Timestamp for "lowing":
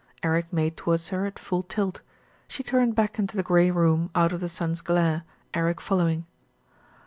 5.99-6.25